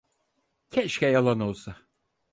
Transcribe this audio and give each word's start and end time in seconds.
Keşke 0.69 1.07
yalan 1.09 1.39
olsa… 1.39 1.77